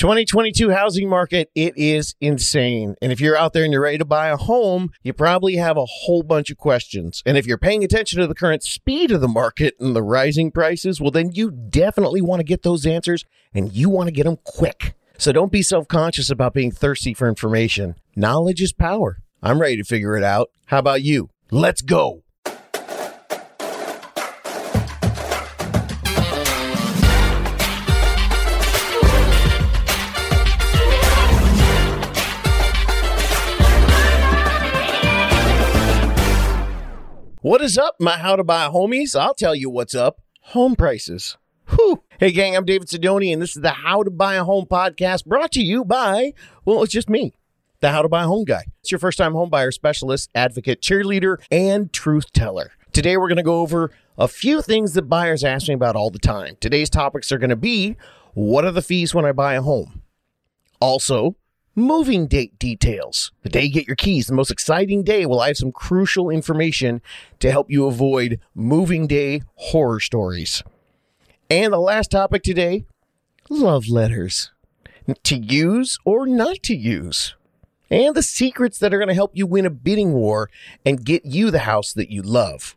[0.00, 2.94] 2022 housing market, it is insane.
[3.02, 5.76] And if you're out there and you're ready to buy a home, you probably have
[5.76, 7.22] a whole bunch of questions.
[7.26, 10.52] And if you're paying attention to the current speed of the market and the rising
[10.52, 14.24] prices, well, then you definitely want to get those answers and you want to get
[14.24, 14.94] them quick.
[15.18, 17.94] So don't be self conscious about being thirsty for information.
[18.16, 19.18] Knowledge is power.
[19.42, 20.48] I'm ready to figure it out.
[20.68, 21.28] How about you?
[21.50, 22.22] Let's go.
[37.42, 39.18] What is up, my how to buy homies?
[39.18, 40.20] I'll tell you what's up.
[40.48, 41.38] Home prices.
[41.70, 42.04] Whew.
[42.18, 45.24] Hey, gang, I'm David Sidoni, and this is the How to Buy a Home podcast
[45.24, 46.34] brought to you by,
[46.66, 47.32] well, it's just me,
[47.80, 48.64] the How to Buy a Home guy.
[48.82, 52.72] It's your first time home buyer specialist, advocate, cheerleader, and truth teller.
[52.92, 56.10] Today, we're going to go over a few things that buyers ask me about all
[56.10, 56.58] the time.
[56.60, 57.96] Today's topics are going to be
[58.34, 60.02] what are the fees when I buy a home?
[60.78, 61.36] Also,
[61.80, 63.32] moving date details.
[63.42, 66.30] The day you get your keys, the most exciting day, will I have some crucial
[66.30, 67.02] information
[67.40, 70.62] to help you avoid moving day horror stories.
[71.50, 72.84] And the last topic today
[73.48, 74.52] love letters
[75.24, 77.34] to use or not to use.
[77.90, 80.48] And the secrets that are going to help you win a bidding war
[80.86, 82.76] and get you the house that you love.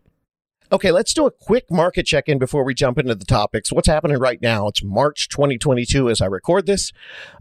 [0.74, 3.72] Okay, let's do a quick market check in before we jump into the topics.
[3.72, 4.70] What's happening right now?
[4.70, 6.92] It's March 2022 as I record this.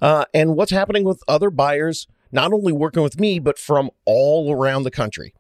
[0.02, 4.53] Uh, and what's happening with other buyers, not only working with me, but from all
[4.53, 5.33] around the country.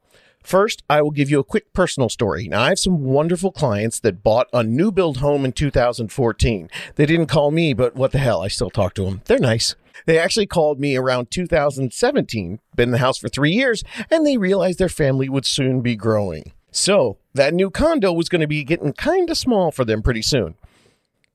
[0.42, 2.48] First, I will give you a quick personal story.
[2.48, 6.70] Now, I have some wonderful clients that bought a new build home in 2014.
[6.94, 8.40] They didn't call me, but what the hell?
[8.40, 9.20] I still talk to them.
[9.26, 9.74] They're nice.
[10.06, 14.38] They actually called me around 2017, been in the house for three years, and they
[14.38, 16.52] realized their family would soon be growing.
[16.72, 20.22] So that new condo was going to be getting kind of small for them pretty
[20.22, 20.56] soon.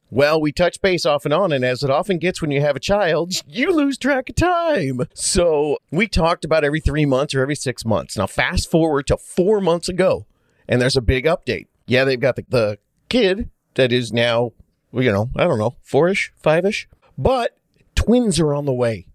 [0.10, 2.76] Well, we touch base off and on, and as it often gets when you have
[2.76, 5.02] a child, you lose track of time.
[5.14, 8.18] So we talked about every three months or every six months.
[8.18, 10.26] Now, fast forward to four months ago,
[10.68, 11.68] and there's a big update.
[11.86, 14.54] Yeah, they've got the, the kid that is now,
[14.92, 16.88] you know, I don't know, four-ish, five-ish,
[17.18, 17.58] but
[17.96, 19.08] twins are on the way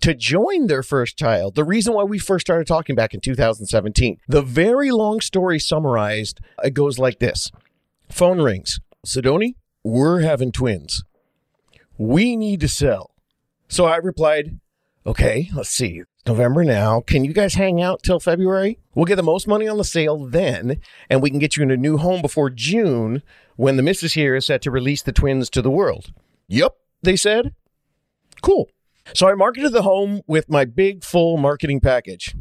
[0.00, 1.54] to join their first child.
[1.54, 4.18] The reason why we first started talking back in 2017.
[4.28, 7.50] The very long story summarized, it goes like this
[8.08, 8.80] Phone rings.
[9.06, 11.04] Sidoni, we're having twins.
[11.96, 13.14] We need to sell.
[13.68, 14.58] So I replied,
[15.06, 16.02] okay, let's see.
[16.26, 17.00] November now.
[17.00, 18.78] Can you guys hang out till February?
[18.94, 21.70] We'll get the most money on the sale then, and we can get you in
[21.70, 23.22] a new home before June
[23.56, 26.12] when the missus here is set to release the twins to the world.
[26.48, 27.54] Yep, they said.
[28.42, 28.68] Cool.
[29.14, 32.34] So I marketed the home with my big full marketing package.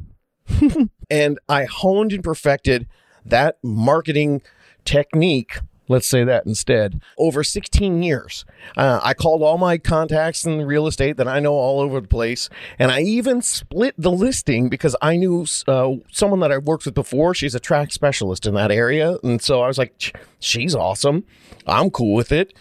[1.10, 2.88] and I honed and perfected
[3.26, 4.42] that marketing
[4.86, 5.60] technique.
[5.88, 7.02] Let's say that instead.
[7.18, 8.46] Over 16 years,
[8.78, 12.08] uh, I called all my contacts in real estate that I know all over the
[12.08, 12.48] place.
[12.78, 16.94] And I even split the listing because I knew uh, someone that I worked with
[16.94, 17.34] before.
[17.34, 19.18] She's a track specialist in that area.
[19.24, 21.24] And so I was like, she's awesome.
[21.66, 22.54] I'm cool with it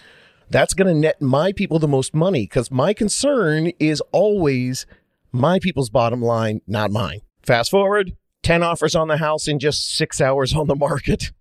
[0.51, 4.87] that's going to net my people the most money because my concern is always
[5.33, 7.21] my people's bottom line, not mine.
[7.43, 11.33] Fast forward, 10 offers on the house in just six hours on the market.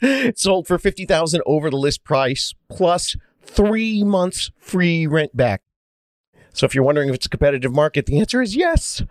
[0.00, 5.62] it sold for 50000 over the list price plus three months free rent back.
[6.52, 9.02] So if you're wondering if it's a competitive market, the answer is yes.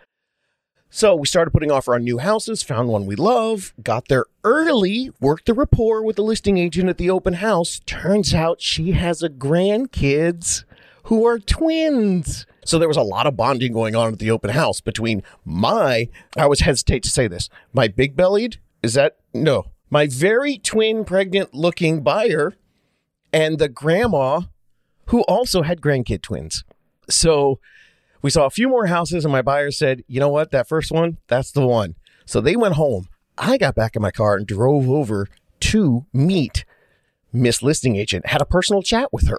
[0.96, 5.12] So we started putting offer on new houses, found one we love, got there early,
[5.20, 7.82] worked the rapport with the listing agent at the open house.
[7.86, 10.64] Turns out she has a grandkids
[11.04, 12.46] who are twins.
[12.64, 16.08] So there was a lot of bonding going on at the open house between my,
[16.38, 21.04] I always hesitate to say this, my big bellied, is that, no, my very twin
[21.04, 22.54] pregnant looking buyer
[23.34, 24.44] and the grandma
[25.08, 26.64] who also had grandkid twins.
[27.10, 27.60] So
[28.26, 30.50] we saw a few more houses, and my buyer said, You know what?
[30.50, 31.94] That first one, that's the one.
[32.26, 33.08] So they went home.
[33.38, 35.28] I got back in my car and drove over
[35.60, 36.66] to meet
[37.32, 39.38] Miss Listing Agent, had a personal chat with her.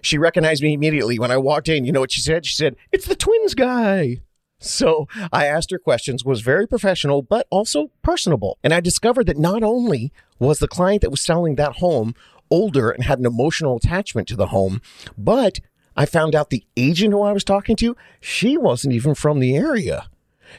[0.00, 1.84] She recognized me immediately when I walked in.
[1.84, 2.46] You know what she said?
[2.46, 4.22] She said, It's the twins guy.
[4.58, 8.56] So I asked her questions, was very professional, but also personable.
[8.64, 12.14] And I discovered that not only was the client that was selling that home
[12.50, 14.80] older and had an emotional attachment to the home,
[15.18, 15.60] but
[15.96, 19.56] I found out the agent who I was talking to, she wasn't even from the
[19.56, 20.08] area.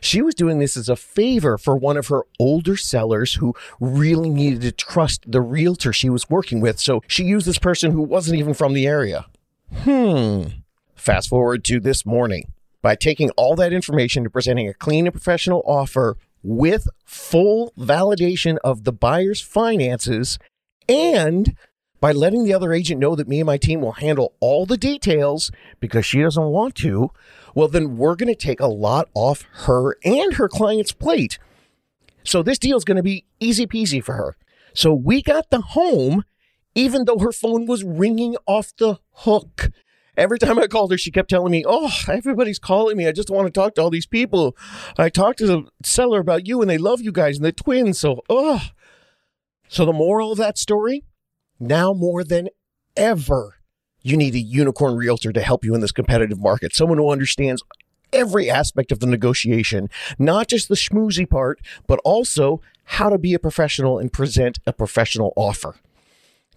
[0.02, 4.30] She was doing this as a favor for one of her older sellers who really
[4.30, 6.80] needed to trust the realtor she was working with.
[6.80, 9.26] So she used this person who wasn't even from the area.
[9.74, 10.44] Hmm.
[10.96, 12.52] Fast forward to this morning.
[12.82, 18.58] By taking all that information and presenting a clean and professional offer with full validation
[18.64, 20.38] of the buyer's finances
[20.88, 21.56] and
[22.06, 24.78] by letting the other agent know that me and my team will handle all the
[24.78, 25.50] details
[25.80, 27.10] because she doesn't want to,
[27.56, 31.40] well, then we're going to take a lot off her and her client's plate.
[32.24, 34.38] So this deal is going to be easy peasy for her.
[34.76, 36.26] So we got the home,
[36.76, 39.72] even though her phone was ringing off the hook.
[40.16, 43.08] Every time I called her, she kept telling me, Oh, everybody's calling me.
[43.08, 44.56] I just want to talk to all these people.
[44.96, 48.00] I talked to the seller about you and they love you guys and the twins.
[48.00, 48.62] So, oh.
[49.68, 51.04] So the moral of that story
[51.60, 52.50] now more than
[52.96, 53.56] ever,
[54.02, 56.76] you need a unicorn realtor to help you in this competitive market.
[56.76, 57.64] Someone who understands
[58.14, 63.34] every aspect of the negotiation, not just the schmoozy part, but also how to be
[63.34, 65.76] a professional and present a professional offer.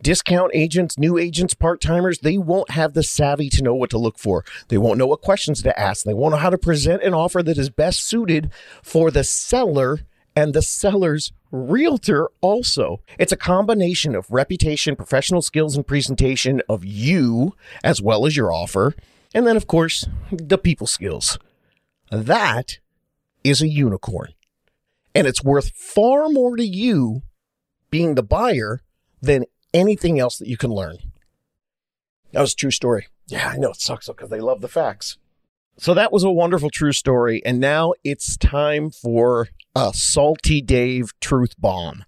[0.00, 3.98] Discount agents, new agents, part timers, they won't have the savvy to know what to
[3.98, 4.44] look for.
[4.68, 6.04] They won't know what questions to ask.
[6.04, 8.50] They won't know how to present an offer that is best suited
[8.82, 10.00] for the seller
[10.38, 13.00] and the seller's realtor also.
[13.18, 18.52] It's a combination of reputation, professional skills, and presentation of you as well as your
[18.52, 18.94] offer.
[19.34, 21.40] And then, of course, the people skills.
[22.12, 22.78] That
[23.42, 24.32] is a unicorn.
[25.12, 27.22] And it's worth far more to you
[27.90, 28.82] being the buyer
[29.20, 29.44] than
[29.74, 30.98] anything else that you can learn.
[32.30, 33.08] That was a true story.
[33.26, 35.18] Yeah, I know it sucks because they love the facts.
[35.80, 37.40] So that was a wonderful true story.
[37.46, 42.04] And now it's time for a salty Dave truth bomb.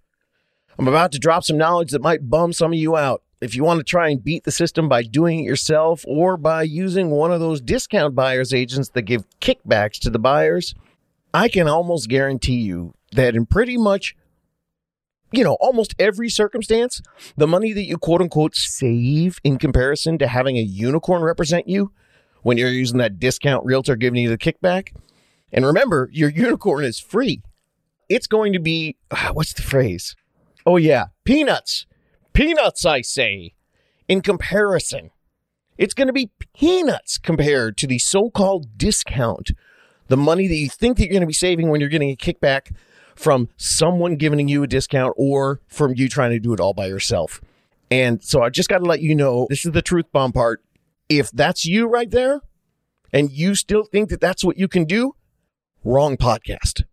[0.77, 3.23] I'm about to drop some knowledge that might bum some of you out.
[3.41, 6.65] If you want to try and beat the system by doing it yourself or by
[6.65, 10.75] using one of those discount buyers agents that give kickbacks to the buyers,
[11.33, 14.17] I can almost guarantee you that in pretty much
[15.33, 17.01] you know, almost every circumstance,
[17.37, 21.93] the money that you quote unquote save in comparison to having a unicorn represent you
[22.43, 24.95] when you're using that discount realtor giving you the kickback.
[25.53, 27.43] And remember, your unicorn is free.
[28.09, 30.17] It's going to be, ah, what's the phrase?
[30.67, 31.87] Oh, yeah, peanuts.
[32.33, 33.55] Peanuts, I say,
[34.09, 35.11] in comparison.
[35.79, 39.53] It's going to be peanuts compared to the so called discount,
[40.09, 42.17] the money that you think that you're going to be saving when you're getting a
[42.17, 42.75] kickback
[43.15, 46.87] from someone giving you a discount or from you trying to do it all by
[46.87, 47.41] yourself.
[47.91, 50.63] And so I just got to let you know this is the truth bomb part.
[51.11, 52.41] If that's you right there
[53.13, 55.17] and you still think that that's what you can do,
[55.85, 56.85] wrong podcast.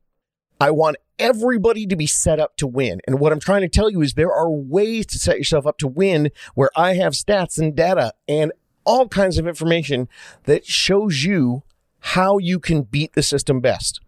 [0.59, 2.99] I want everybody to be set up to win.
[3.05, 5.77] And what I'm trying to tell you is there are ways to set yourself up
[5.77, 8.51] to win where I have stats and data and
[8.85, 10.09] all kinds of information
[10.45, 11.61] that shows you
[11.99, 14.01] how you can beat the system best.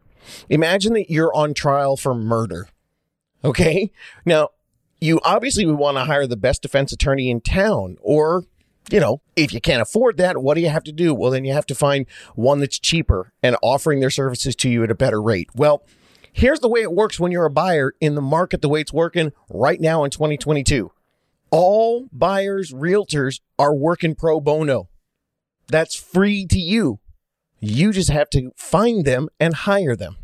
[0.50, 2.68] Imagine that you're on trial for murder.
[3.44, 3.92] Okay.
[4.26, 4.50] Now,
[5.00, 8.46] you obviously would want to hire the best defense attorney in town or
[8.92, 11.14] you know, if you can't afford that, what do you have to do?
[11.14, 12.06] Well, then you have to find
[12.36, 15.50] one that's cheaper and offering their services to you at a better rate.
[15.56, 15.84] Well,
[16.34, 18.94] here's the way it works when you're a buyer in the market, the way it's
[18.94, 20.92] working right now in 2022.
[21.52, 24.90] All buyers, realtors are working pro bono.
[25.68, 27.00] That's free to you.
[27.60, 30.18] You just have to find them and hire them.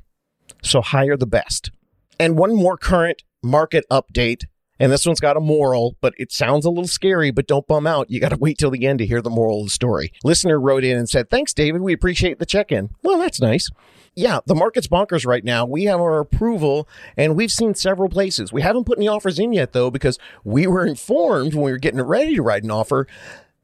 [0.61, 1.71] So hire the best.
[2.19, 4.45] And one more current market update.
[4.79, 7.87] And this one's got a moral, but it sounds a little scary, but don't bum
[7.87, 8.09] out.
[8.09, 10.11] You got to wait till the end to hear the moral of the story.
[10.23, 11.81] Listener wrote in and said, Thanks, David.
[11.81, 12.89] We appreciate the check in.
[13.01, 13.69] Well, that's nice.
[14.15, 15.65] Yeah, the market's bonkers right now.
[15.65, 16.87] We have our approval
[17.17, 18.53] and we've seen several places.
[18.53, 21.77] We haven't put any offers in yet, though, because we were informed when we were
[21.77, 23.07] getting ready to write an offer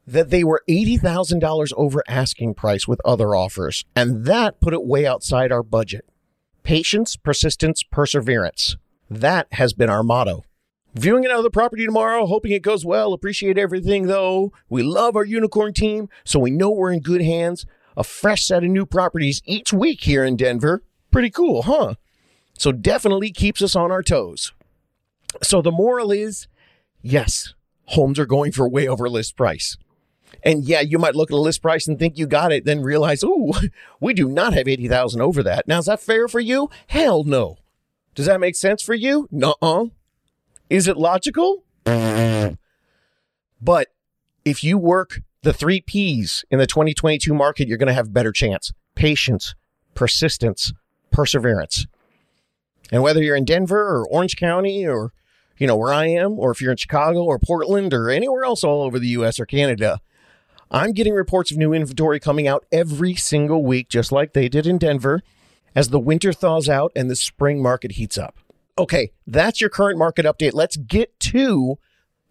[0.06, 3.86] that they were $80,000 over asking price with other offers.
[3.96, 6.06] And that put it way outside our budget.
[6.64, 8.76] Patience, persistence, perseverance.
[9.10, 10.44] That has been our motto.
[10.94, 13.14] Viewing another property tomorrow, hoping it goes well.
[13.14, 14.52] Appreciate everything though.
[14.70, 17.66] We love our unicorn team, so we know we're in good hands.
[17.96, 20.84] A fresh set of new properties each week here in Denver.
[21.12, 21.96] Pretty cool, huh?
[22.58, 24.54] So definitely keeps us on our toes.
[25.42, 26.48] So the moral is
[27.02, 27.54] yes,
[27.86, 29.78] homes are going for way over list price.
[30.44, 32.82] And yeah, you might look at a list price and think you got it, then
[32.82, 33.54] realize, oh,
[34.00, 35.68] we do not have 80,000 over that.
[35.68, 36.70] Now, is that fair for you?
[36.88, 37.58] Hell no.
[38.16, 39.28] Does that make sense for you?
[39.32, 39.86] Nuh-uh.
[40.72, 41.66] Is it logical?
[43.62, 43.90] but
[44.46, 48.32] if you work the three P's in the 2022 market, you're going to have better
[48.32, 48.72] chance.
[48.96, 49.54] Patience,
[49.96, 50.72] persistence,
[51.12, 51.88] perseverance.
[52.90, 55.12] And whether you're in Denver or Orange County or,
[55.58, 58.64] you know, where I am, or if you're in Chicago or Portland or anywhere else
[58.64, 60.00] all over the US or Canada,
[60.72, 64.66] I'm getting reports of new inventory coming out every single week, just like they did
[64.66, 65.22] in Denver,
[65.76, 68.38] as the winter thaws out and the spring market heats up.
[68.78, 70.54] Okay, that's your current market update.
[70.54, 71.78] Let's get to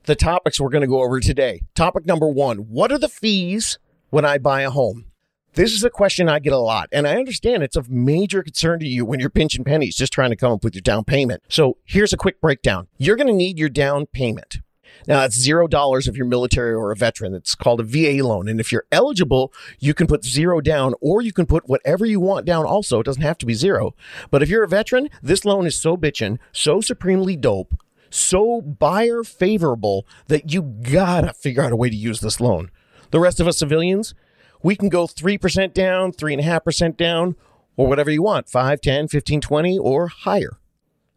[0.04, 1.62] the topics we're going to go over today.
[1.74, 3.78] Topic number one What are the fees
[4.10, 5.06] when I buy a home?
[5.54, 8.78] This is a question I get a lot, and I understand it's of major concern
[8.80, 11.42] to you when you're pinching pennies just trying to come up with your down payment.
[11.48, 12.86] So here's a quick breakdown.
[12.98, 14.58] You're going to need your down payment.
[15.06, 17.34] Now, that's zero dollars if you're military or a veteran.
[17.34, 18.48] It's called a VA loan.
[18.48, 22.20] And if you're eligible, you can put zero down or you can put whatever you
[22.20, 23.00] want down also.
[23.00, 23.94] It doesn't have to be zero.
[24.30, 27.74] But if you're a veteran, this loan is so bitchin', so supremely dope,
[28.10, 32.70] so buyer favorable that you gotta figure out a way to use this loan.
[33.10, 34.14] The rest of us civilians,
[34.62, 37.36] we can go 3% down, 3.5% down,
[37.76, 40.58] or whatever you want 5, 10, 15, 20, or higher.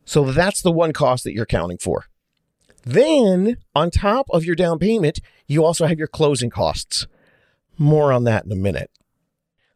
[0.05, 2.05] So that's the one cost that you're counting for.
[2.83, 7.07] Then, on top of your down payment, you also have your closing costs.
[7.77, 8.91] More on that in a minute.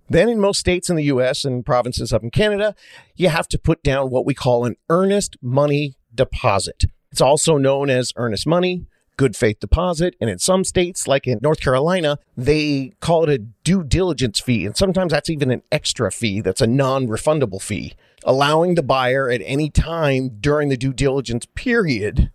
[0.09, 2.75] Then, in most states in the US and provinces up in Canada,
[3.15, 6.85] you have to put down what we call an earnest money deposit.
[7.11, 8.85] It's also known as earnest money,
[9.15, 13.37] good faith deposit, and in some states, like in North Carolina, they call it a
[13.63, 14.65] due diligence fee.
[14.65, 19.29] And sometimes that's even an extra fee that's a non refundable fee, allowing the buyer
[19.29, 22.31] at any time during the due diligence period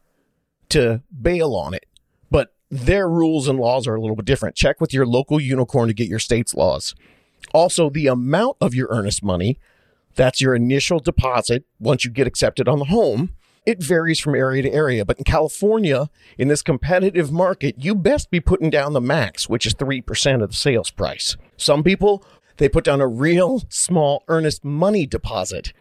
[0.72, 1.86] to bail on it.
[2.30, 4.56] But their rules and laws are a little bit different.
[4.56, 6.94] Check with your local unicorn to get your state's laws.
[7.52, 9.58] Also, the amount of your earnest money,
[10.14, 13.34] that's your initial deposit once you get accepted on the home.
[13.64, 18.30] It varies from area to area, but in California, in this competitive market, you best
[18.30, 21.36] be putting down the max, which is 3% of the sales price.
[21.56, 22.24] Some people,
[22.56, 25.72] they put down a real small earnest money deposit,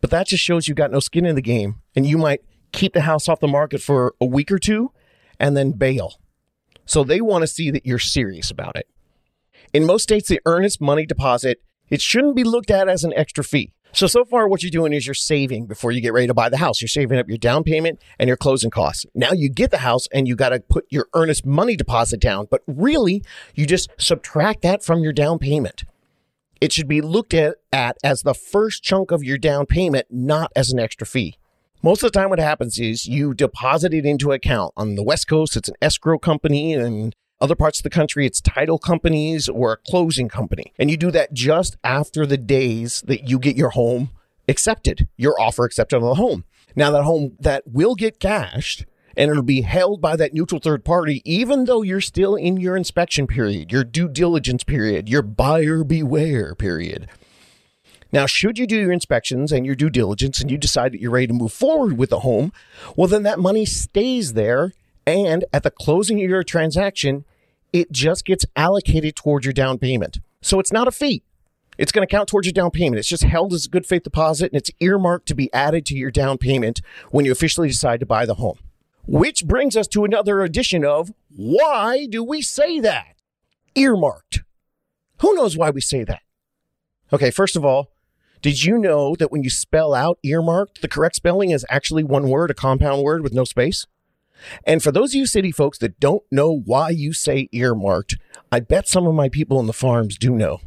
[0.00, 2.42] but that just shows you got no skin in the game and you might
[2.72, 4.92] keep the house off the market for a week or two
[5.38, 6.18] and then bail.
[6.84, 8.88] So they want to see that you're serious about it.
[9.72, 13.44] In most states, the earnest money deposit, it shouldn't be looked at as an extra
[13.44, 13.72] fee.
[13.94, 16.48] So, so far, what you're doing is you're saving before you get ready to buy
[16.48, 16.80] the house.
[16.80, 19.04] You're saving up your down payment and your closing costs.
[19.14, 22.48] Now you get the house and you got to put your earnest money deposit down.
[22.50, 23.22] But really,
[23.54, 25.84] you just subtract that from your down payment.
[26.62, 30.50] It should be looked at, at as the first chunk of your down payment, not
[30.56, 31.36] as an extra fee.
[31.84, 34.72] Most of the time, what happens is you deposit it into account.
[34.76, 38.40] On the West Coast, it's an escrow company, and other parts of the country, it's
[38.40, 40.72] title companies or a closing company.
[40.78, 44.10] And you do that just after the days that you get your home
[44.46, 46.44] accepted, your offer accepted on the home.
[46.76, 48.86] Now, that home that will get cashed
[49.16, 52.76] and it'll be held by that neutral third party, even though you're still in your
[52.76, 57.08] inspection period, your due diligence period, your buyer beware period.
[58.12, 61.10] Now, should you do your inspections and your due diligence and you decide that you're
[61.10, 62.52] ready to move forward with the home,
[62.94, 64.72] well, then that money stays there.
[65.06, 67.24] And at the closing of your transaction,
[67.72, 70.20] it just gets allocated towards your down payment.
[70.42, 71.22] So it's not a fee.
[71.78, 72.98] It's going to count towards your down payment.
[72.98, 75.96] It's just held as a good faith deposit and it's earmarked to be added to
[75.96, 78.58] your down payment when you officially decide to buy the home.
[79.06, 83.16] Which brings us to another edition of Why Do We Say That?
[83.74, 84.42] Earmarked.
[85.20, 86.22] Who knows why we say that?
[87.12, 87.91] Okay, first of all,
[88.42, 92.28] did you know that when you spell out earmarked, the correct spelling is actually one
[92.28, 93.86] word, a compound word with no space?
[94.64, 98.16] And for those of you city folks that don't know why you say earmarked,
[98.50, 100.60] I bet some of my people in the farms do know.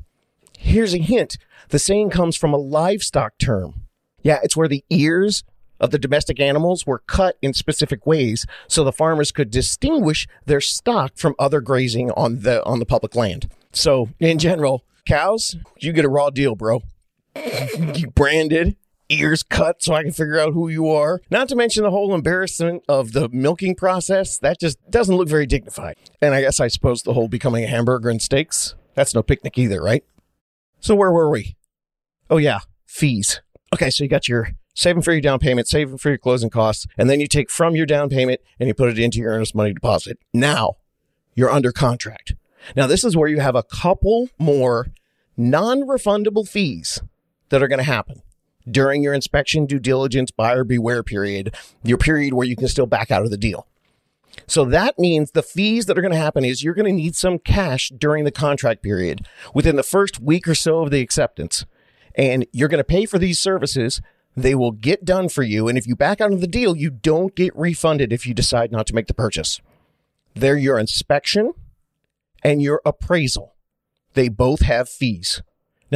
[0.57, 1.37] Here's a hint
[1.69, 3.81] the saying comes from a livestock term.
[4.23, 5.43] Yeah, it's where the ears
[5.77, 10.61] of the domestic animals were cut in specific ways so the farmers could distinguish their
[10.61, 13.49] stock from other grazing on the on the public land.
[13.73, 16.81] So, in general, cows, you get a raw deal, bro
[18.15, 18.75] branded,
[19.09, 21.21] ears cut so I can figure out who you are.
[21.29, 24.37] Not to mention the whole embarrassment of the milking process.
[24.37, 25.97] That just doesn't look very dignified.
[26.21, 29.57] And I guess I suppose the whole becoming a hamburger and steaks, that's no picnic
[29.57, 30.03] either, right?
[30.79, 31.55] So where were we?
[32.29, 33.41] Oh yeah, fees.
[33.73, 36.85] Okay, so you got your saving for your down payment, saving for your closing costs,
[36.97, 39.55] and then you take from your down payment and you put it into your earnest
[39.55, 40.17] money deposit.
[40.33, 40.77] Now
[41.35, 42.35] you're under contract.
[42.75, 44.87] Now this is where you have a couple more
[45.37, 47.01] non-refundable fees
[47.49, 48.21] that are going to happen
[48.69, 53.11] during your inspection, due diligence, buyer beware period, your period where you can still back
[53.11, 53.67] out of the deal.
[54.47, 57.15] So that means the fees that are going to happen is you're going to need
[57.15, 61.65] some cash during the contract period within the first week or so of the acceptance.
[62.15, 64.01] And you're going to pay for these services.
[64.35, 65.67] They will get done for you.
[65.67, 68.71] And if you back out of the deal, you don't get refunded if you decide
[68.71, 69.61] not to make the purchase.
[70.33, 71.53] They're your inspection
[72.43, 73.55] and your appraisal.
[74.13, 75.41] They both have fees.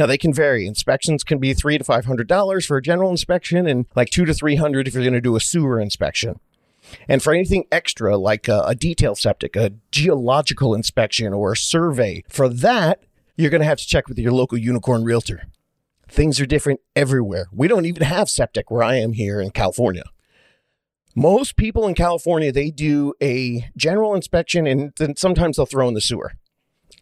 [0.00, 0.66] Now they can vary.
[0.66, 4.24] Inspections can be three to five hundred dollars for a general inspection, and like two
[4.24, 6.40] to three hundred if you're going to do a sewer inspection.
[7.06, 12.24] And for anything extra, like a, a detail septic, a geological inspection, or a survey,
[12.30, 13.02] for that
[13.36, 15.42] you're going to have to check with your local unicorn realtor.
[16.08, 17.48] Things are different everywhere.
[17.52, 20.04] We don't even have septic where I am here in California.
[21.14, 25.94] Most people in California, they do a general inspection and then sometimes they'll throw in
[25.94, 26.32] the sewer.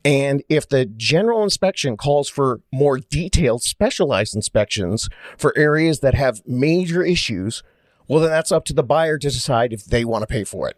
[0.04, 6.42] And if the general inspection calls for more detailed, specialized inspections for areas that have
[6.46, 7.62] major issues,
[8.06, 10.68] well, then that's up to the buyer to decide if they want to pay for
[10.68, 10.76] it.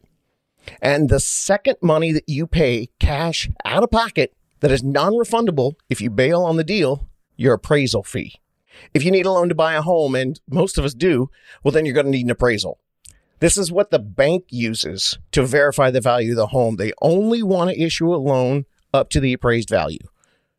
[0.83, 5.75] And the second money that you pay cash out of pocket that is non refundable
[5.89, 8.41] if you bail on the deal, your appraisal fee.
[8.95, 11.31] If you need a loan to buy a home, and most of us do,
[11.63, 12.79] well, then you're going to need an appraisal.
[13.41, 16.77] This is what the bank uses to verify the value of the home.
[16.77, 20.07] They only want to issue a loan up to the appraised value.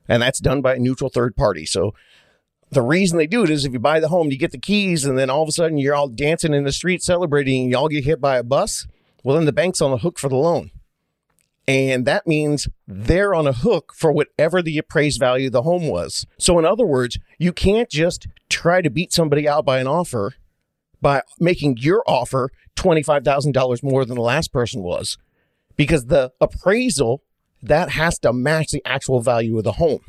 [0.07, 1.65] And that's done by a neutral third party.
[1.65, 1.93] So
[2.71, 5.05] the reason they do it is if you buy the home, you get the keys,
[5.05, 7.89] and then all of a sudden you're all dancing in the street celebrating, and y'all
[7.89, 8.87] get hit by a bus.
[9.23, 10.71] Well, then the bank's on the hook for the loan.
[11.67, 15.87] And that means they're on a hook for whatever the appraised value of the home
[15.87, 16.25] was.
[16.39, 20.33] So, in other words, you can't just try to beat somebody out by an offer
[21.01, 25.17] by making your offer $25,000 more than the last person was
[25.75, 27.23] because the appraisal
[27.61, 30.01] that has to match the actual value of the home.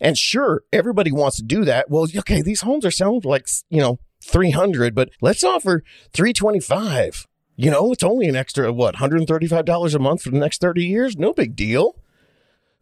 [0.00, 1.90] And sure, everybody wants to do that.
[1.90, 7.26] Well, okay, these homes are selling like, you know, 300, but let's offer 325.
[7.56, 11.16] You know, it's only an extra, what, $135 a month for the next 30 years?
[11.16, 11.96] No big deal.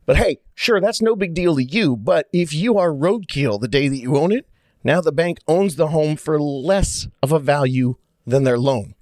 [0.04, 1.96] But hey, sure, that's no big deal to you.
[1.96, 4.46] But if you are roadkill the day that you own it,
[4.84, 8.94] now the bank owns the home for less of a value than their loan.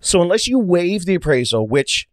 [0.00, 2.08] So unless you waive the appraisal, which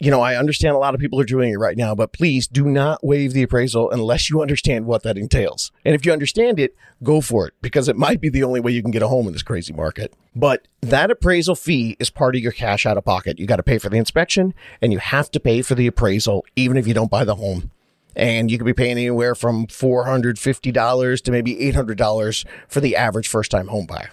[0.00, 2.48] you know, I understand a lot of people are doing it right now, but please
[2.48, 5.70] do not waive the appraisal unless you understand what that entails.
[5.84, 8.72] And if you understand it, go for it because it might be the only way
[8.72, 10.14] you can get a home in this crazy market.
[10.34, 13.38] But that appraisal fee is part of your cash out of pocket.
[13.38, 16.46] You got to pay for the inspection and you have to pay for the appraisal,
[16.56, 17.70] even if you don't buy the home.
[18.16, 23.50] And you could be paying anywhere from $450 to maybe $800 for the average first
[23.50, 24.10] time home buyer.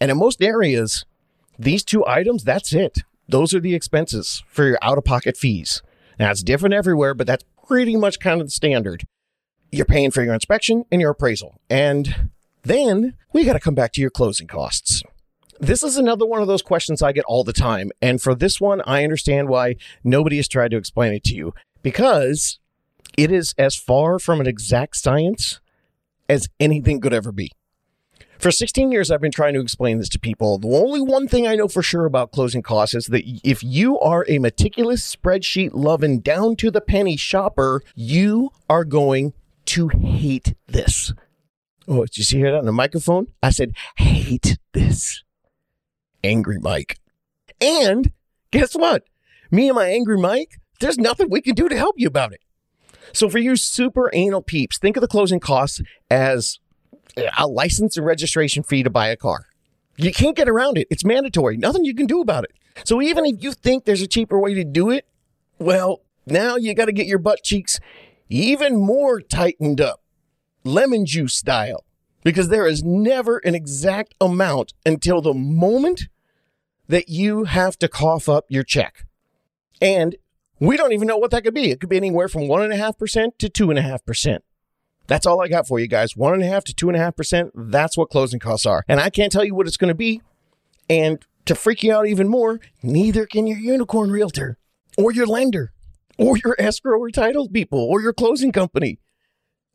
[0.00, 1.04] And in most areas,
[1.58, 2.98] these two items, that's it.
[3.28, 5.82] Those are the expenses for your out of pocket fees.
[6.18, 9.04] Now, it's different everywhere, but that's pretty much kind of the standard.
[9.72, 11.60] You're paying for your inspection and your appraisal.
[11.68, 12.30] And
[12.62, 15.02] then we got to come back to your closing costs.
[15.58, 17.90] This is another one of those questions I get all the time.
[18.00, 21.54] And for this one, I understand why nobody has tried to explain it to you
[21.82, 22.58] because
[23.16, 25.60] it is as far from an exact science
[26.28, 27.50] as anything could ever be.
[28.38, 30.58] For 16 years, I've been trying to explain this to people.
[30.58, 33.98] The only one thing I know for sure about closing costs is that if you
[34.00, 39.32] are a meticulous spreadsheet loving down to the penny shopper, you are going
[39.66, 41.12] to hate this.
[41.88, 43.28] Oh, did you see that on the microphone?
[43.42, 45.22] I said, hate this.
[46.22, 46.98] Angry Mike.
[47.60, 48.12] And
[48.50, 49.04] guess what?
[49.50, 52.40] Me and my angry Mike, there's nothing we can do to help you about it.
[53.12, 56.58] So for you super anal peeps, think of the closing costs as
[57.38, 59.46] a license and registration fee to buy a car.
[59.96, 60.86] You can't get around it.
[60.90, 61.56] It's mandatory.
[61.56, 62.52] Nothing you can do about it.
[62.84, 65.06] So even if you think there's a cheaper way to do it,
[65.58, 67.80] well, now you got to get your butt cheeks
[68.28, 70.02] even more tightened up,
[70.64, 71.84] lemon juice style,
[72.24, 76.08] because there is never an exact amount until the moment
[76.88, 79.06] that you have to cough up your check.
[79.80, 80.16] And
[80.58, 81.70] we don't even know what that could be.
[81.70, 84.38] It could be anywhere from 1.5% to 2.5%.
[85.06, 86.16] That's all I got for you guys.
[86.16, 87.52] One and a half to two and a half percent.
[87.54, 88.84] That's what closing costs are.
[88.88, 90.20] And I can't tell you what it's going to be.
[90.88, 94.58] And to freak you out even more, neither can your unicorn realtor
[94.98, 95.72] or your lender
[96.18, 98.98] or your escrow or title people or your closing company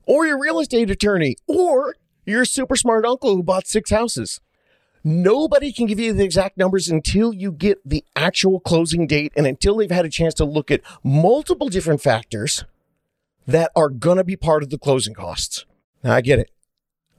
[0.06, 4.40] or your real estate attorney or your super smart uncle who bought six houses.
[5.04, 9.48] Nobody can give you the exact numbers until you get the actual closing date and
[9.48, 12.66] until they've had a chance to look at multiple different factors
[13.48, 15.66] that are going to be part of the closing costs.
[16.04, 16.50] Now, I get it.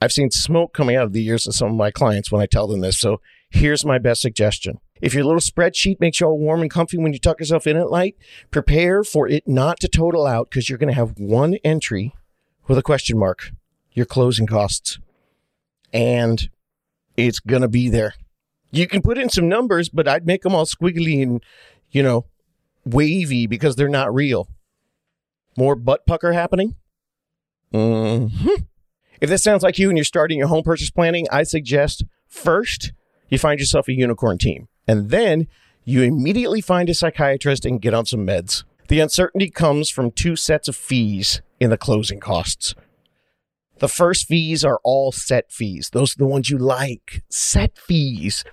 [0.01, 2.45] I've seen smoke coming out of the ears of some of my clients when I
[2.45, 2.99] tell them this.
[2.99, 4.79] So here's my best suggestion.
[5.01, 7.77] If your little spreadsheet makes you all warm and comfy when you tuck yourself in
[7.77, 8.15] at night,
[8.51, 12.13] prepare for it not to total out because you're going to have one entry
[12.67, 13.51] with a question mark,
[13.91, 14.99] your closing costs.
[15.93, 16.49] And
[17.15, 18.13] it's going to be there.
[18.71, 21.43] You can put in some numbers, but I'd make them all squiggly and,
[21.91, 22.25] you know,
[22.85, 24.47] wavy because they're not real.
[25.57, 26.75] More butt pucker happening?
[27.73, 28.63] Mm-hmm.
[29.21, 32.93] If this sounds like you and you're starting your home purchase planning, I suggest first
[33.29, 35.47] you find yourself a unicorn team, and then
[35.85, 38.63] you immediately find a psychiatrist and get on some meds.
[38.89, 42.75] The uncertainty comes from two sets of fees in the closing costs.
[43.79, 45.89] The first fees are all set fees.
[45.91, 47.23] Those are the ones you like.
[47.29, 48.43] Set fees.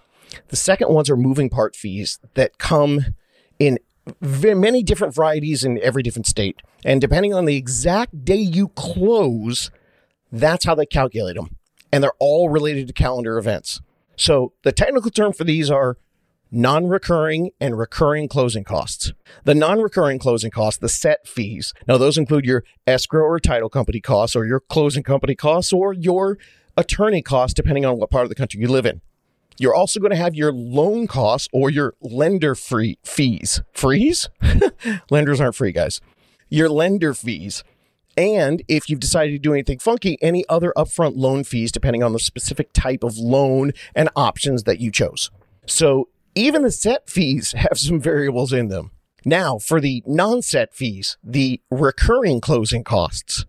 [0.49, 3.15] The second ones are moving part fees that come
[3.59, 3.79] in
[4.21, 6.61] many different varieties in every different state.
[6.85, 9.71] And depending on the exact day you close,
[10.33, 11.57] that's how they calculate them.
[11.93, 13.81] And they're all related to calendar events.
[14.17, 15.97] So the technical term for these are
[16.51, 19.13] non recurring and recurring closing costs.
[19.45, 21.73] The non recurring closing costs, the set fees.
[21.87, 25.93] Now, those include your escrow or title company costs, or your closing company costs, or
[25.93, 26.39] your
[26.77, 29.01] attorney costs, depending on what part of the country you live in.
[29.61, 33.61] You're also going to have your loan costs or your lender free fees.
[33.75, 34.31] Freeze?
[35.11, 36.01] Lenders aren't free, guys.
[36.49, 37.63] Your lender fees.
[38.17, 42.15] And if you've decided to do anything funky, any other upfront loan fees, depending on
[42.15, 45.31] the specific type of loan and options that you chose.
[45.67, 48.93] So even the set fees have some variables in them.
[49.27, 53.45] Now, for the non set fees, the recurring closing costs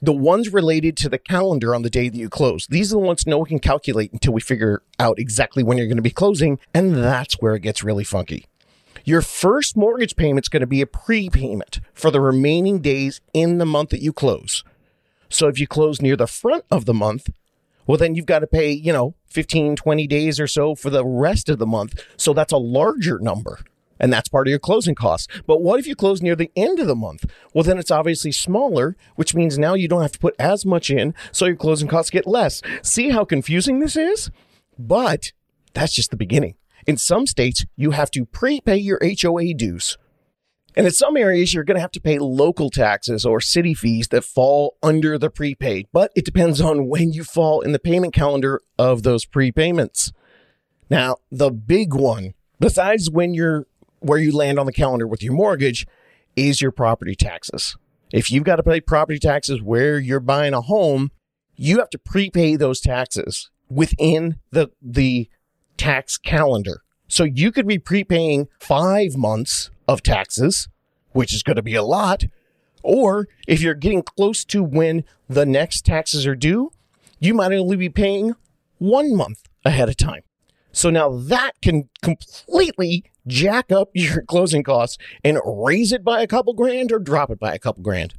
[0.00, 2.66] the ones related to the calendar on the day that you close.
[2.68, 5.86] These are the ones no one can calculate until we figure out exactly when you're
[5.86, 6.58] going to be closing.
[6.72, 8.46] And that's where it gets really funky.
[9.04, 13.58] Your first mortgage payment is going to be a prepayment for the remaining days in
[13.58, 14.64] the month that you close.
[15.28, 17.30] So if you close near the front of the month,
[17.86, 21.04] well, then you've got to pay, you know, 15, 20 days or so for the
[21.04, 22.04] rest of the month.
[22.16, 23.60] So that's a larger number
[23.98, 25.28] and that's part of your closing costs.
[25.46, 27.24] But what if you close near the end of the month?
[27.54, 30.90] Well, then it's obviously smaller, which means now you don't have to put as much
[30.90, 32.62] in, so your closing costs get less.
[32.82, 34.30] See how confusing this is?
[34.78, 35.32] But
[35.74, 36.54] that's just the beginning.
[36.86, 39.98] In some states, you have to prepay your HOA dues.
[40.76, 44.08] And in some areas, you're going to have to pay local taxes or city fees
[44.08, 48.14] that fall under the prepaid, but it depends on when you fall in the payment
[48.14, 50.12] calendar of those prepayments.
[50.88, 53.66] Now, the big one, besides when you're
[54.00, 55.86] where you land on the calendar with your mortgage
[56.36, 57.76] is your property taxes.
[58.12, 61.10] If you've got to pay property taxes where you're buying a home,
[61.56, 65.28] you have to prepay those taxes within the the
[65.76, 66.82] tax calendar.
[67.08, 70.68] So you could be prepaying 5 months of taxes,
[71.12, 72.24] which is going to be a lot,
[72.82, 76.70] or if you're getting close to when the next taxes are due,
[77.18, 78.34] you might only be paying
[78.78, 80.22] 1 month ahead of time.
[80.72, 86.26] So now that can completely jack up your closing costs and raise it by a
[86.26, 88.14] couple grand or drop it by a couple grand.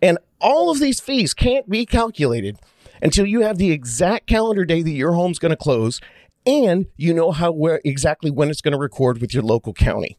[0.00, 2.58] And all of these fees can't be calculated
[3.02, 6.00] until you have the exact calendar day that your home's going to close
[6.46, 10.18] and you know how where exactly when it's going to record with your local county.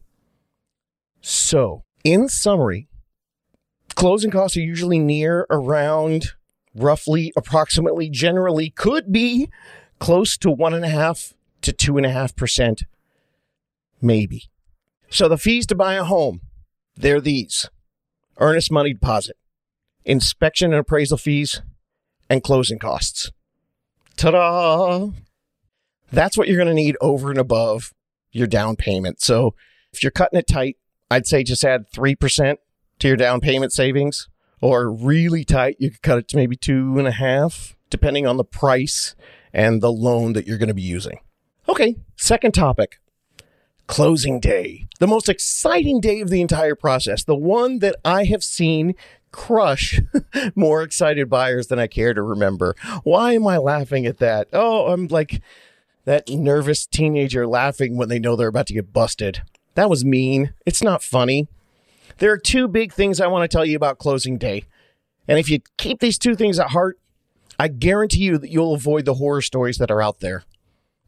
[1.20, 2.88] So, in summary,
[3.94, 6.32] closing costs are usually near around
[6.74, 9.48] roughly approximately generally could be
[9.98, 12.84] close to one and a half to two and a half percent
[14.04, 14.50] Maybe.
[15.08, 16.42] So the fees to buy a home,
[16.94, 17.70] they're these
[18.38, 19.36] earnest money deposit,
[20.04, 21.62] inspection and appraisal fees,
[22.28, 23.32] and closing costs.
[24.18, 25.08] Ta da!
[26.12, 27.94] That's what you're going to need over and above
[28.30, 29.22] your down payment.
[29.22, 29.54] So
[29.90, 30.76] if you're cutting it tight,
[31.10, 32.56] I'd say just add 3%
[32.98, 34.28] to your down payment savings,
[34.60, 38.36] or really tight, you could cut it to maybe two and a half, depending on
[38.36, 39.14] the price
[39.54, 41.20] and the loan that you're going to be using.
[41.70, 42.98] Okay, second topic
[43.86, 48.42] closing day, the most exciting day of the entire process, the one that I have
[48.42, 48.94] seen
[49.32, 50.00] crush
[50.54, 52.76] more excited buyers than I care to remember.
[53.02, 54.48] Why am I laughing at that?
[54.52, 55.42] Oh, I'm like
[56.04, 59.42] that nervous teenager laughing when they know they're about to get busted.
[59.74, 60.54] That was mean.
[60.64, 61.48] It's not funny.
[62.18, 64.64] There are two big things I want to tell you about closing day.
[65.26, 66.98] And if you keep these two things at heart,
[67.58, 70.44] I guarantee you that you'll avoid the horror stories that are out there.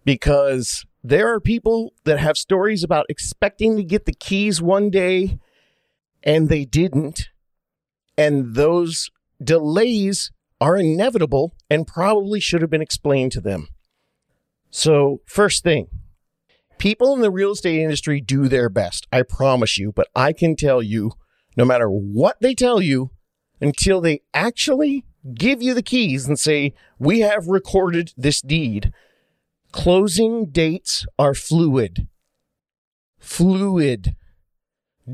[0.04, 5.38] Because there are people that have stories about expecting to get the keys one day
[6.24, 7.28] and they didn't.
[8.18, 9.10] And those
[9.42, 13.68] delays are inevitable and probably should have been explained to them.
[14.70, 15.86] So, first thing,
[16.78, 19.06] people in the real estate industry do their best.
[19.12, 19.92] I promise you.
[19.92, 21.12] But I can tell you,
[21.56, 23.10] no matter what they tell you,
[23.60, 28.92] until they actually give you the keys and say, We have recorded this deed,
[29.72, 32.06] Closing dates are fluid.
[33.18, 34.16] Fluid.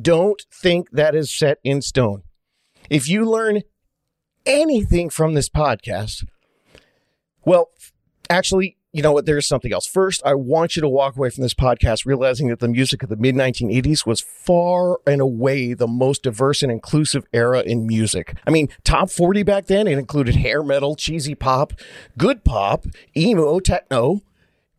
[0.01, 2.23] Don't think that is set in stone.
[2.89, 3.63] If you learn
[4.47, 6.25] anything from this podcast,
[7.45, 7.71] well,
[8.31, 9.25] actually, you know what?
[9.25, 9.87] There's something else.
[9.87, 13.09] First, I want you to walk away from this podcast realizing that the music of
[13.09, 18.37] the mid 1980s was far and away the most diverse and inclusive era in music.
[18.47, 21.73] I mean, top 40 back then, it included hair metal, cheesy pop,
[22.19, 22.85] good pop,
[23.17, 24.21] emo, techno,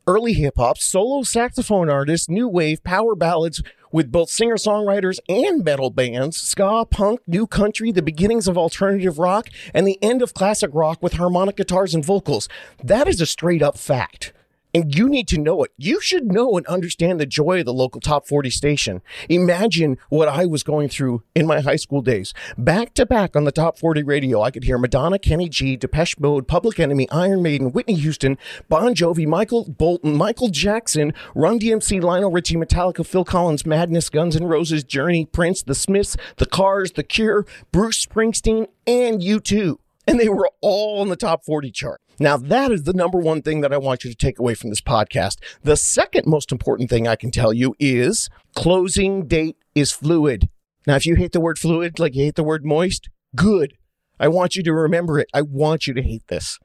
[0.07, 3.61] early hip hop, solo saxophone artists, new wave, power ballads
[3.91, 9.19] with both singer songwriters and metal bands, ska, punk, new country, the beginnings of alternative
[9.19, 12.49] rock, and the end of classic rock with harmonic guitars and vocals.
[12.83, 14.33] That is a straight up fact
[14.73, 15.71] and you need to know it.
[15.77, 19.01] You should know and understand the joy of the local top 40 station.
[19.29, 22.33] Imagine what I was going through in my high school days.
[22.57, 26.19] Back to back on the top 40 radio, I could hear Madonna, Kenny G, Depeche
[26.19, 28.37] Mode, Public Enemy, Iron Maiden, Whitney Houston,
[28.69, 34.35] Bon Jovi, Michael Bolton, Michael Jackson, Run DMC, Lionel Richie, Metallica, Phil Collins, Madness, Guns
[34.35, 39.77] N' Roses, Journey, Prince, The Smiths, The Cars, The Cure, Bruce Springsteen, and U2.
[40.07, 42.01] and they were all on the top 40 chart.
[42.19, 44.69] Now, that is the number one thing that I want you to take away from
[44.69, 45.37] this podcast.
[45.63, 50.49] The second most important thing I can tell you is closing date is fluid.
[50.85, 53.73] Now, if you hate the word fluid like you hate the word moist, good.
[54.19, 55.27] I want you to remember it.
[55.33, 56.59] I want you to hate this.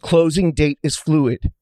[0.00, 1.52] Closing date is fluid.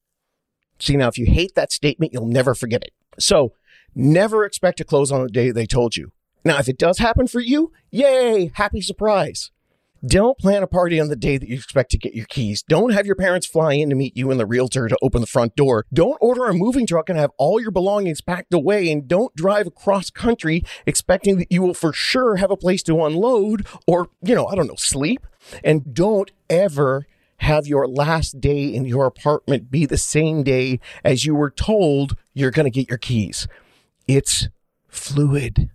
[0.79, 2.93] See, now, if you hate that statement, you'll never forget it.
[3.19, 3.53] So,
[3.95, 6.11] never expect to close on the day they told you.
[6.43, 9.51] Now, if it does happen for you, yay, happy surprise.
[10.05, 12.63] Don't plan a party on the day that you expect to get your keys.
[12.67, 15.27] Don't have your parents fly in to meet you and the realtor to open the
[15.27, 15.85] front door.
[15.93, 18.91] Don't order a moving truck and have all your belongings packed away.
[18.91, 23.03] And don't drive across country expecting that you will for sure have a place to
[23.03, 25.25] unload or, you know, I don't know, sleep.
[25.63, 27.07] And don't ever
[27.37, 32.15] have your last day in your apartment be the same day as you were told
[32.33, 33.47] you're going to get your keys.
[34.07, 34.49] It's
[34.87, 35.69] fluid.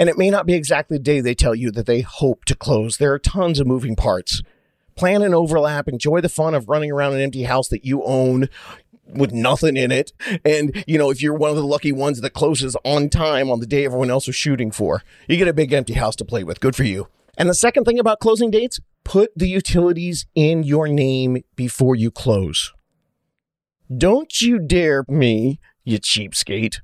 [0.00, 2.54] And it may not be exactly the day they tell you that they hope to
[2.54, 2.96] close.
[2.96, 4.42] There are tons of moving parts.
[4.96, 8.48] Plan an overlap, enjoy the fun of running around an empty house that you own
[9.06, 10.12] with nothing in it.
[10.42, 13.60] And, you know, if you're one of the lucky ones that closes on time on
[13.60, 16.44] the day everyone else was shooting for, you get a big empty house to play
[16.44, 16.60] with.
[16.60, 17.08] Good for you.
[17.36, 22.10] And the second thing about closing dates, put the utilities in your name before you
[22.10, 22.72] close.
[23.94, 26.80] Don't you dare me, you cheapskate,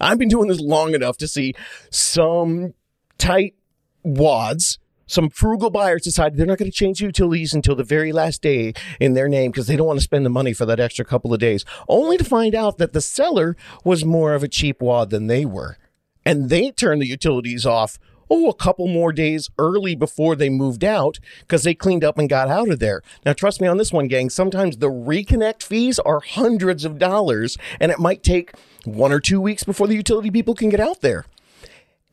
[0.00, 1.54] I've been doing this long enough to see
[1.90, 2.74] some
[3.18, 3.54] tight
[4.02, 4.78] wads
[5.12, 8.72] some frugal buyers decide they're not going to change utilities until the very last day
[8.98, 11.34] in their name because they don't want to spend the money for that extra couple
[11.34, 15.10] of days, only to find out that the seller was more of a cheap wad
[15.10, 15.76] than they were.
[16.24, 17.98] And they turned the utilities off,
[18.30, 22.30] oh, a couple more days early before they moved out because they cleaned up and
[22.30, 23.02] got out of there.
[23.26, 27.58] Now, trust me on this one, gang, sometimes the reconnect fees are hundreds of dollars
[27.78, 28.52] and it might take
[28.84, 31.26] one or two weeks before the utility people can get out there.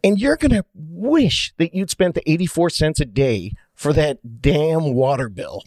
[0.03, 4.41] And you're going to wish that you'd spent the 84 cents a day for that
[4.41, 5.63] damn water bill.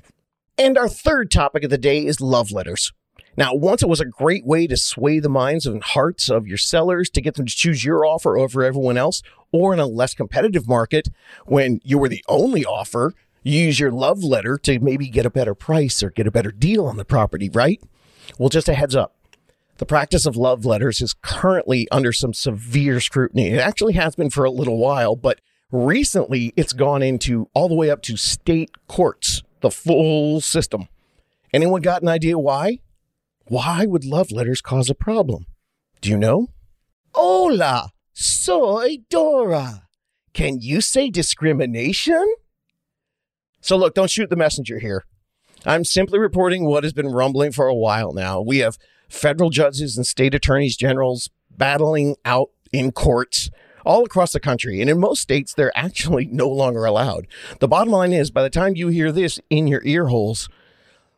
[0.57, 2.93] And our third topic of the day is love letters.
[3.37, 6.59] Now, once it was a great way to sway the minds and hearts of your
[6.59, 10.15] sellers to get them to choose your offer over everyone else, or in a less
[10.15, 11.09] competitive market,
[11.47, 15.31] when you were the only offer, you use your love letter to maybe get a
[15.31, 17.83] better price or get a better deal on the property, right?
[18.39, 19.17] Well, just a heads up.
[19.83, 23.49] The practice of love letters is currently under some severe scrutiny.
[23.49, 25.41] It actually has been for a little while, but
[25.73, 30.87] recently it's gone into all the way up to state courts, the full system.
[31.53, 32.79] Anyone got an idea why?
[33.47, 35.47] Why would love letters cause a problem?
[36.01, 36.47] Do you know?
[37.13, 39.89] Hola, soy Dora.
[40.33, 42.37] Can you say discrimination?
[43.61, 45.07] So, look, don't shoot the messenger here.
[45.67, 48.41] I'm simply reporting what has been rumbling for a while now.
[48.41, 48.79] We have
[49.13, 53.51] federal judges and state attorneys generals battling out in courts
[53.85, 54.81] all across the country.
[54.81, 57.27] And in most states, they're actually no longer allowed.
[57.61, 60.49] The bottom line is by the time you hear this in your ear holes,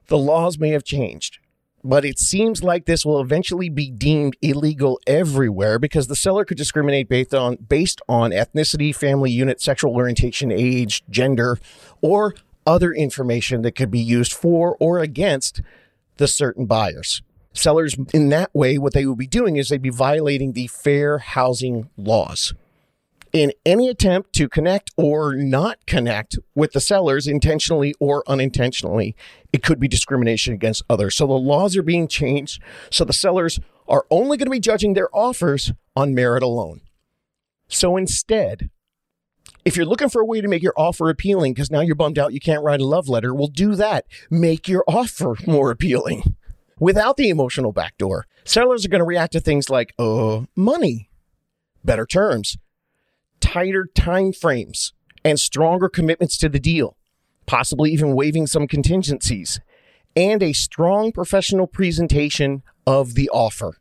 [0.08, 1.38] the laws may have changed.
[1.86, 6.56] But it seems like this will eventually be deemed illegal everywhere because the seller could
[6.56, 11.58] discriminate based on based on ethnicity, family unit, sexual orientation, age, gender,
[12.00, 12.34] or
[12.66, 15.60] other information that could be used for or against
[16.16, 17.22] the certain buyers.
[17.54, 21.18] Sellers, in that way, what they would be doing is they'd be violating the fair
[21.18, 22.52] housing laws.
[23.32, 29.16] In any attempt to connect or not connect with the sellers intentionally or unintentionally,
[29.52, 31.16] it could be discrimination against others.
[31.16, 32.60] So the laws are being changed.
[32.90, 36.80] So the sellers are only going to be judging their offers on merit alone.
[37.68, 38.70] So instead,
[39.64, 42.18] if you're looking for a way to make your offer appealing because now you're bummed
[42.18, 44.06] out you can't write a love letter, well, do that.
[44.30, 46.36] Make your offer more appealing
[46.78, 48.26] without the emotional backdoor.
[48.44, 51.08] Sellers are going to react to things like, uh, money,
[51.84, 52.56] better terms,
[53.40, 54.92] tighter time frames,
[55.24, 56.96] and stronger commitments to the deal,
[57.46, 59.60] possibly even waiving some contingencies,
[60.16, 63.78] and a strong professional presentation of the offer.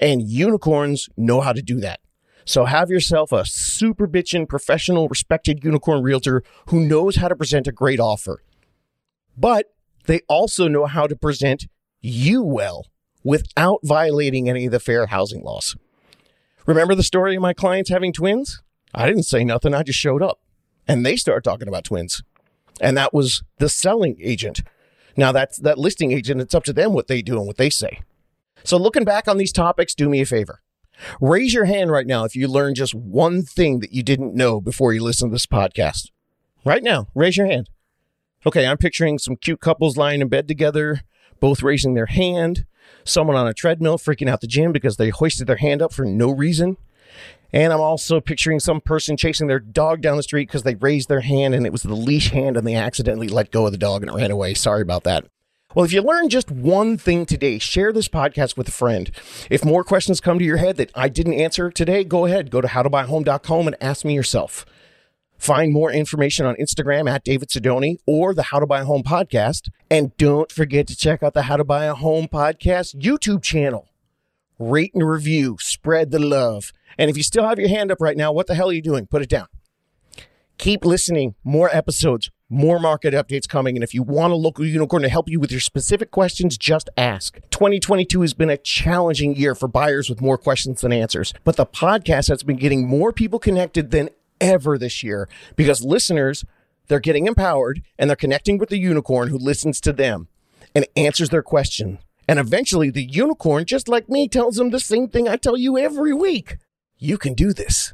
[0.00, 2.00] And unicorns know how to do that.
[2.46, 7.66] So have yourself a super bitchin' professional, respected unicorn realtor who knows how to present
[7.66, 8.42] a great offer.
[9.36, 9.66] But
[10.06, 11.66] they also know how to present
[12.00, 12.86] you well
[13.22, 15.76] without violating any of the fair housing laws.
[16.66, 18.62] Remember the story of my clients having twins?
[18.94, 19.74] I didn't say nothing.
[19.74, 20.40] I just showed up
[20.88, 22.22] and they started talking about twins.
[22.80, 24.62] And that was the selling agent.
[25.16, 26.40] Now that's that listing agent.
[26.40, 28.00] It's up to them what they do and what they say.
[28.64, 30.60] So looking back on these topics, do me a favor.
[31.20, 34.60] Raise your hand right now if you learned just one thing that you didn't know
[34.60, 36.10] before you listened to this podcast.
[36.64, 37.70] Right now, raise your hand.
[38.44, 41.00] Okay, I'm picturing some cute couples lying in bed together
[41.40, 42.66] both raising their hand,
[43.04, 46.04] someone on a treadmill freaking out the gym because they hoisted their hand up for
[46.04, 46.76] no reason.
[47.52, 51.08] And I'm also picturing some person chasing their dog down the street because they raised
[51.08, 53.78] their hand and it was the leash hand and they accidentally let go of the
[53.78, 54.54] dog and it ran away.
[54.54, 55.24] Sorry about that.
[55.74, 59.10] Well, if you learned just one thing today, share this podcast with a friend.
[59.50, 62.60] If more questions come to your head that I didn't answer today, go ahead, go
[62.60, 64.66] to howtobuyhome.com and ask me yourself.
[65.40, 69.02] Find more information on Instagram at David Sidoni or the How to Buy a Home
[69.02, 69.70] podcast.
[69.90, 73.88] And don't forget to check out the How to Buy a Home podcast YouTube channel.
[74.58, 76.74] Rate and review, spread the love.
[76.98, 78.82] And if you still have your hand up right now, what the hell are you
[78.82, 79.06] doing?
[79.06, 79.46] Put it down.
[80.58, 81.36] Keep listening.
[81.42, 83.78] More episodes, more market updates coming.
[83.78, 86.90] And if you want a local unicorn to help you with your specific questions, just
[86.98, 87.40] ask.
[87.48, 91.32] 2022 has been a challenging year for buyers with more questions than answers.
[91.44, 96.44] But the podcast has been getting more people connected than ever this year because listeners,
[96.88, 100.28] they're getting empowered and they're connecting with the unicorn who listens to them
[100.74, 101.98] and answers their question.
[102.28, 105.78] And eventually, the unicorn, just like me, tells them the same thing I tell you
[105.78, 106.58] every week.
[106.98, 107.92] You can do this.